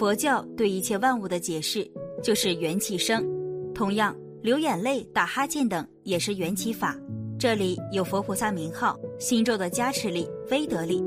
[0.00, 1.86] 佛教对一切万物的解释
[2.22, 3.22] 就是缘起生，
[3.74, 6.96] 同样流眼泪、打哈欠等也是缘起法。
[7.38, 11.04] 这里有佛菩萨名号、心咒的加持力、威德力，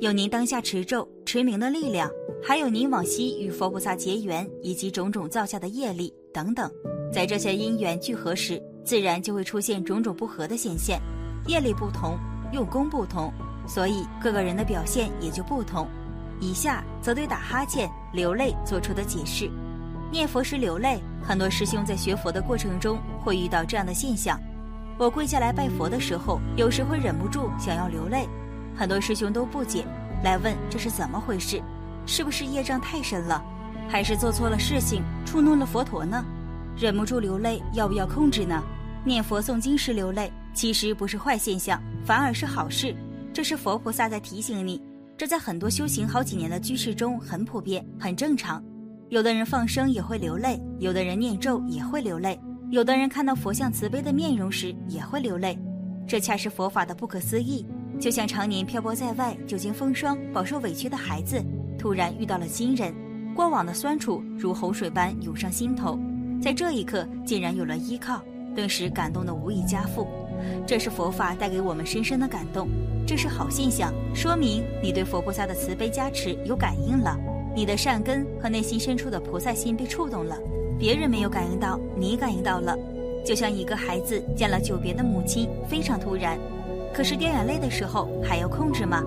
[0.00, 2.10] 有您当下持咒持名的力量，
[2.42, 6.68] 还有您往昔与佛菩萨结缘以及种种造下的业力等等。
[7.12, 11.00] 在这些因缘聚合时，自然就会出现种种不合的显现，
[11.46, 12.18] 业力不同，
[12.52, 13.32] 用功不同，
[13.64, 15.86] 所以各个人的表现也就不同。
[16.40, 19.50] 以下则对打哈欠、流泪做出的解释。
[20.10, 24.40] 念佛时流泪，很多师兄在学佛的过程中会遇到这样的现象。
[24.98, 28.28] 我跪下来拜佛的时候，有时会忍不住想要流泪，
[28.74, 29.84] 很多师兄都不解，
[30.24, 31.62] 来问这是怎么回事？
[32.06, 33.44] 是不是业障太深了，
[33.88, 36.24] 还是做错了事情，触怒了佛陀呢？
[36.76, 38.62] 忍不住流泪，要不要控制呢？
[39.04, 42.96] 念佛诵经时流泪，其实不是坏现象，反而是好事。
[43.32, 44.87] 这是佛菩萨在提醒你。
[45.18, 48.62] 这在很多修行好几年的居士中很普遍，很正常。
[49.08, 52.38] 有的人放生也会流泪，有的人念咒也会流泪，
[52.70, 55.58] 有的人看到佛像慈悲的面容时也会流泪。
[56.06, 57.66] 这恰是佛法的不可思议。
[57.98, 61.44] 就像常年漂泊在外、久经风霜、饱受委屈的孩子，
[61.76, 62.94] 突然遇到了亲人，
[63.34, 65.98] 过往的酸楚如洪水般涌上心头，
[66.40, 68.22] 在这一刻竟然有了依靠，
[68.54, 70.06] 顿时感动得无以加复。
[70.66, 72.68] 这是佛法带给我们深深的感动。
[73.06, 77.18] 这是好现象，说明你对佛菩萨的慈悲加持有感应了，
[77.54, 80.36] 你的善根和内心深处的菩萨心被触动了。
[80.78, 82.76] 别人没有感应到，你感应到了，
[83.24, 86.38] 就像一个孩子见了久别的母亲，非常突然。
[86.92, 89.02] 可是掉眼泪的时候还要控制吗？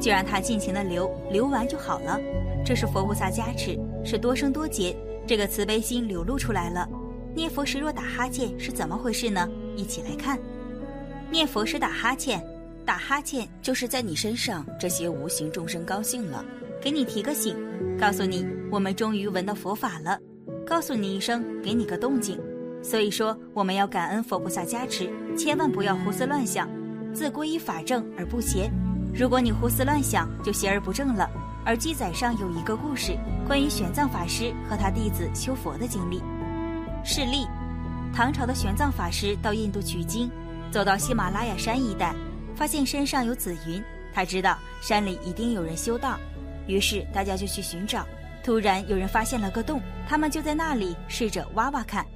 [0.00, 2.18] 就让它尽情的流，流完就好了。
[2.64, 6.88] 这是佛菩萨加持，是多生多劫，这个慈悲心流露出来了。
[7.34, 9.48] 念佛时若打哈欠是怎么回事呢？
[9.76, 10.38] 一起来看，
[11.30, 12.42] 念佛时打哈欠。
[12.84, 16.44] 打哈欠就是在你身上这些无形众生高兴了，
[16.80, 17.56] 给你提个醒，
[17.98, 20.16] 告诉你我们终于闻到佛法了，
[20.64, 22.38] 告诉你一声，给你个动静。
[22.82, 26.70] 所以说我们要感恩佛菩萨加持，千万不要胡思乱想，
[27.12, 28.70] 自归依法正而不邪。
[29.12, 31.28] 如果你胡思乱想，就邪而不正了。
[31.64, 36.22] 而记载上有一个故事，关于玄奘法师和他弟子修佛的经历。
[37.04, 37.48] 示例：
[38.14, 40.30] 唐朝的玄奘法师到印度取经，
[40.70, 42.14] 走到喜马拉雅山一带。
[42.54, 43.82] 发现山上有紫云，
[44.14, 46.18] 他知道山里一定有人修道，
[46.66, 48.06] 于是大家就去寻找。
[48.42, 52.06] 突然有人发现了个洞，他们就在那里试着挖挖看。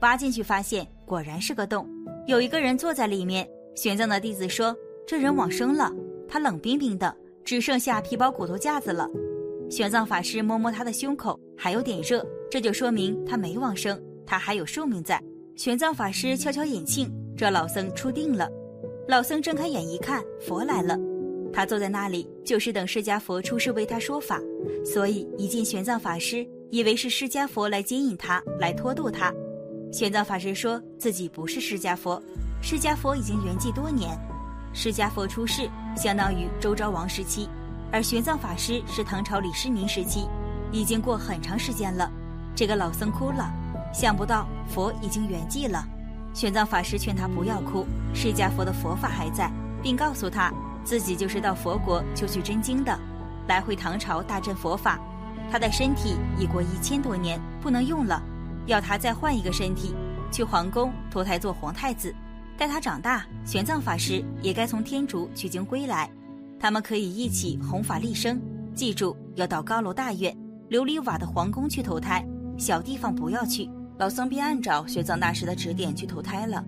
[0.00, 1.88] 挖进去发现果然是个洞，
[2.26, 3.48] 有一个人坐在里面。
[3.76, 4.74] 玄奘的弟子说
[5.06, 5.92] ：“这人往生了，
[6.28, 7.14] 他冷冰冰的，
[7.44, 9.06] 只剩下皮包骨头架子了。”
[9.70, 15.22] 玄奘法师摸摸他的胸口，还有点热，这就说明他没往生，他还有寿命在。
[15.56, 18.48] 玄奘法师悄悄引磬，这老僧出定了。
[19.06, 20.98] 老僧睁开眼一看，佛来了。
[21.52, 24.40] 他坐在那里，就是等释迦佛出世为他说法。
[24.84, 29.32] 所以一见玄奘法师，以为是释迦佛来接引他，来托度他。
[29.92, 32.20] 玄奘法师说自己不是释迦佛，
[32.62, 34.18] 释迦佛已经圆寂多年。
[34.72, 37.48] 释迦佛出世相当于周昭王时期，
[37.92, 40.26] 而玄奘法师是唐朝李世民时期，
[40.72, 42.10] 已经过很长时间了。
[42.54, 43.50] 这个老僧哭了，
[43.92, 45.86] 想不到佛已经圆寂了。
[46.36, 49.50] 玄奘法师劝他不要哭，释迦佛的佛法还在，
[49.82, 50.52] 并告诉他
[50.84, 52.94] 自己就是到佛国求取真经的，
[53.48, 55.00] 来回唐朝大振佛法。
[55.50, 58.22] 他的身体已过一千多年，不能用了，
[58.66, 59.94] 要他再换一个身体，
[60.30, 62.14] 去皇宫投胎做皇太子。
[62.58, 66.06] 待他长大，玄奘法师也该从天竺取经归来，
[66.60, 68.38] 他们可以一起弘法立生。
[68.74, 70.36] 记住，要到高楼大院、
[70.68, 72.22] 琉璃瓦的皇宫去投胎，
[72.58, 73.66] 小地方不要去。
[73.98, 76.62] 老僧便按照玄奘大师的指点去投胎了。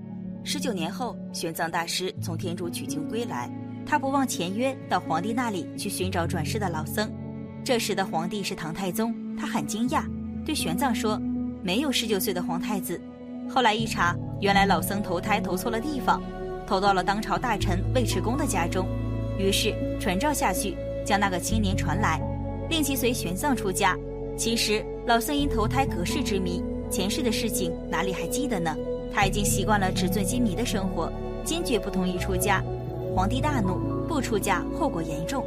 [0.45, 3.51] 十九年后，玄奘大师从天竺取经归来，
[3.85, 7.11] 他不忘前约，到皇帝那里去寻找转世的老僧。
[7.63, 10.05] 这时的皇帝是唐太宗，他很惊讶，
[10.43, 11.21] 对玄奘说
[11.63, 12.99] ：“没有十九岁的皇太子。”
[13.47, 16.23] 后来一查，原来老僧投胎投错了地方，
[16.67, 18.87] 投到了当朝大臣尉迟恭的家中。
[19.39, 22.19] 于是传召下去，将那个青年传来，
[22.71, 23.95] 令其随玄奘出家。
[24.35, 26.63] 其实老僧因投胎隔世之谜。
[26.91, 28.77] 前世的事情哪里还记得呢？
[29.13, 31.13] 他已经习惯了纸醉金迷的生活，
[31.45, 32.63] 坚决不同意出家。
[33.15, 35.45] 皇帝大怒，不出家后果严重。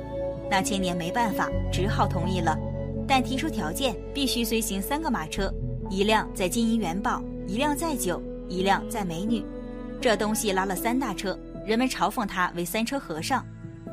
[0.50, 2.58] 那青年没办法，只好同意了。
[3.08, 5.54] 但提出条件必须随行三个马车，
[5.90, 9.44] 一辆载金银元宝，一辆载酒，一辆载美女。
[10.00, 13.46] 这东西拉了三大车，人们嘲讽他为三车和尚。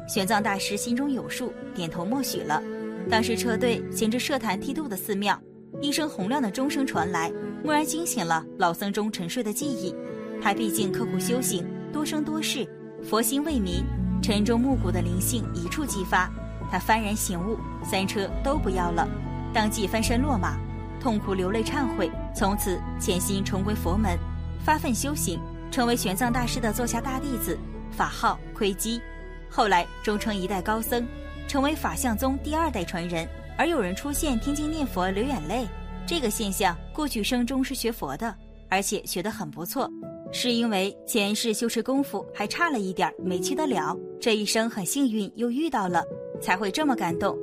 [0.08, 2.62] 玄奘大师心中有数，点头默许了。
[3.10, 5.38] 当时车队行至设坛剃度的寺庙，
[5.80, 7.30] 一声洪亮的钟声传来，
[7.62, 9.94] 蓦然惊醒了老僧中沉睡的记忆。
[10.42, 12.66] 他毕竟刻苦修行，多生多世，
[13.02, 13.84] 佛心未泯，
[14.20, 16.28] 晨钟暮鼓的灵性一触即发。
[16.70, 19.08] 他幡然醒悟，三车都不要了，
[19.54, 20.58] 当即翻身落马，
[21.00, 24.18] 痛苦流泪忏悔，从此潜心重归佛门，
[24.64, 25.40] 发奋修行，
[25.70, 27.56] 成为玄奘大师的座下大弟子，
[27.92, 29.00] 法号窥基，
[29.48, 31.06] 后来终成一代高僧，
[31.46, 33.26] 成为法相宗第二代传人。
[33.58, 35.66] 而有人出现听经念佛流眼泪，
[36.06, 38.32] 这个现象过去生中是学佛的，
[38.68, 39.90] 而且学得很不错。
[40.30, 46.04] 是因为前世修持功夫还差了一点没去得了，这一生很幸运又遇到了，
[46.40, 47.36] 才会这么感动。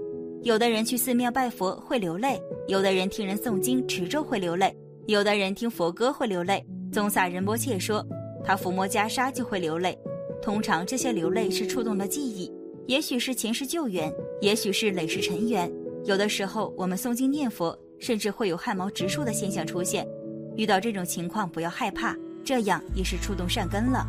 [0.44, 4.74] 有的人去寺庙拜佛会流泪，有的人听人诵经持咒会流泪，
[5.08, 6.66] 有的人听佛歌会流泪。
[6.94, 8.06] 宗萨仁波切说，
[8.42, 9.98] 他抚摸袈裟就会流泪。
[10.42, 12.50] 通常这些流泪是触动了记忆，
[12.88, 15.70] 也许是前世旧缘，也许是累世尘缘。
[16.06, 20.07] 有的时候我们诵经念佛，甚至会有汗毛直竖的现象出现。
[20.56, 22.16] 遇到这种情况不要害怕。
[22.44, 24.06] 这样也是触动善根了。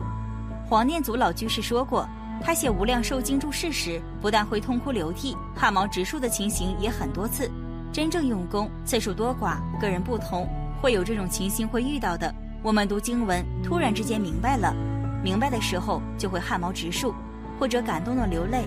[0.68, 2.06] 黄念祖老居士说过，
[2.44, 7.50] 他写《无量寿经》注释时，不但会痛哭流涕、汗毛直竖的情形也很多次。
[7.90, 10.46] 真正用功次数多寡，个人不同，
[10.82, 12.30] 会有这种情形会遇到的。
[12.62, 14.76] 我们读经文，突然之间明白了，
[15.24, 17.14] 明白的时候就会汗毛直竖，
[17.58, 18.66] 或者感动的流泪。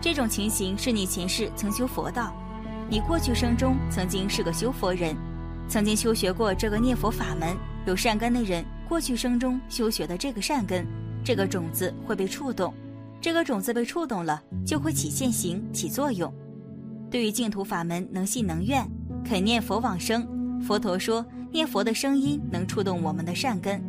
[0.00, 2.34] 这种情形是你前世曾修佛道，
[2.90, 5.16] 你过去生中曾经是个修佛人，
[5.68, 7.56] 曾经修学过这个念佛法门，
[7.86, 8.64] 有善根的人。
[8.88, 10.84] 过去生中修学的这个善根，
[11.22, 12.74] 这个种子会被触动，
[13.20, 16.34] 这个种子被触动了，就会起现行起作用。
[17.08, 18.84] 对于净土法门，能信能愿，
[19.24, 20.26] 肯念佛往生。
[20.60, 23.80] 佛陀说，念佛的声音能触动我们的善根。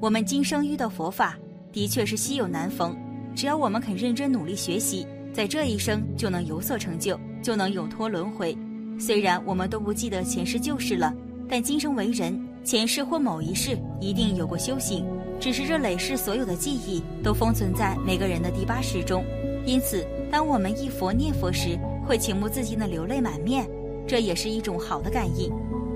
[0.00, 1.36] 我们今生遇到佛法，
[1.70, 2.96] 的确是稀有难逢。
[3.34, 8.58] 只要我们肯认真努力学习，在这一生就能有所成就，就能永脱轮回。
[8.98, 11.14] 虽然我们都不记得前世旧事了，
[11.48, 12.36] 但今生为人。
[12.64, 15.06] 前世或某一世一定有过修行，
[15.38, 19.24] 只是这累世所有的记忆都封存在每个人的第八识中。
[19.64, 23.64] 因此，当我们一佛念佛时，会情不自禁的流泪满面，
[24.08, 25.48] 这也是一种好的感应。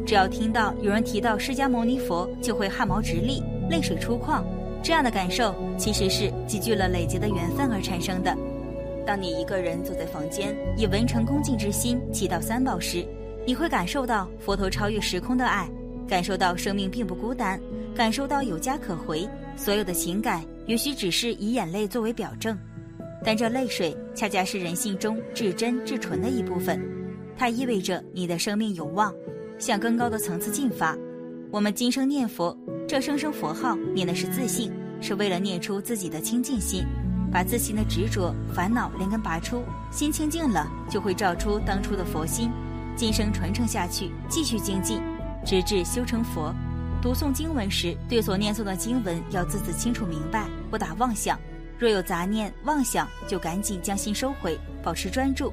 [0.06, 4.44] 只要听到有人提到释迦牟尼佛，就会汗毛直立、泪水出眶。
[4.84, 8.38] 这样的感受其实是积聚了累积的缘分而产生的。
[9.06, 13.04] 当你一个人坐在房间，以文成恭敬之心祈祷三宝时，
[13.46, 15.68] 你会感受到佛陀超越时空的爱。
[16.08, 17.60] 感受到生命并不孤单，
[17.94, 22.58] 感受到有家可回，所有的情感也许只是以眼泪作为表证，
[23.24, 26.80] 但这泪水恰恰是人性中至真至纯的一部分，
[27.36, 29.14] 它意味着你的生命有望
[29.56, 30.98] 向更高的层次进发。
[31.52, 32.58] 我们今生念佛，
[32.88, 36.82] 这声声佛号念的是自信，是为了念出自己的清净心，
[37.32, 42.50] 把自心的执着烦恼连根拔出，心清净了，就会照出当初的佛心，
[42.96, 45.00] 今生传承下去，继续精进。
[45.44, 46.54] 直至修成佛，
[47.00, 51.38] 读诵经文时，对所念诵的经文要字字清楚明白，不打妄想。
[51.78, 55.50] 若有杂念妄想，就赶紧将心收回，保持专注。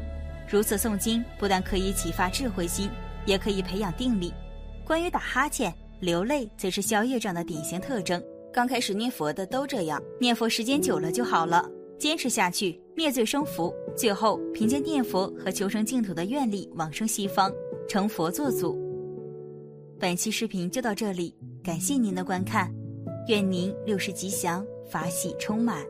[0.50, 2.90] 如此诵经，不但可以启发智慧心，
[3.26, 4.34] 也可以培养定力。
[4.84, 8.22] 关于打哈欠、流泪，则是消业障的典型特征。
[8.54, 11.70] 刚开始念佛的都这样，念佛时间久了就好了。
[12.00, 17.52] 坚持下去，灭罪生福，最后凭借念佛和求生净土的愿力，往生西方，
[17.90, 18.78] 成佛作祖。
[20.00, 22.72] 本期视频就到这里，感谢您的观看，
[23.28, 25.84] 愿您六世吉祥，法喜充满。